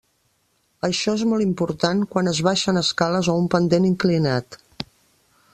[0.87, 4.63] Això és molt important quan es baixen escales o un pendent inclinat.